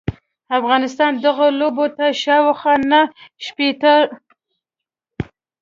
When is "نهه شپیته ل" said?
2.91-4.05